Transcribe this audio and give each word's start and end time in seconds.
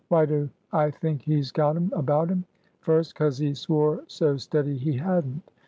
Why 0.07 0.25
do 0.25 0.49
I 0.73 0.89
think 0.89 1.21
he's 1.21 1.51
got 1.51 1.75
'em 1.75 1.91
about 1.95 2.29
him? 2.31 2.43
First, 2.79 3.13
'cos 3.13 3.37
he 3.37 3.53
swore 3.53 4.03
so 4.07 4.35
steady 4.35 4.75
he 4.75 4.93
hadn't. 4.93 5.43